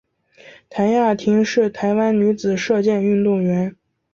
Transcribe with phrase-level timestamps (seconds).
[0.67, 3.75] 谭雅婷是台湾女子射箭运动员。